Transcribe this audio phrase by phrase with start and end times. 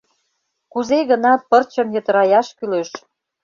[0.71, 2.89] Кузе-гынат пырчым йытыраяш кӱлеш.